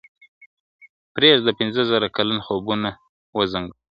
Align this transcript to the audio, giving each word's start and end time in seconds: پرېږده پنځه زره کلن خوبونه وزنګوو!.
پرېږده 1.15 1.51
پنځه 1.59 1.81
زره 1.91 2.07
کلن 2.15 2.39
خوبونه 2.45 2.89
وزنګوو!. 3.37 3.77